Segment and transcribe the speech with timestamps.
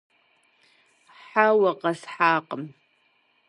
[1.27, 2.63] Хьэуэ, къэсхьакъым.